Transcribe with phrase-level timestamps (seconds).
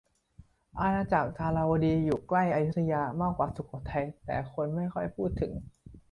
[0.79, 5.51] อาณาจักรทวาราวดี อยู่ใกล้อยุธยามากกว่าสุโขทัย แต่คนไม่ค่อยพูดถึง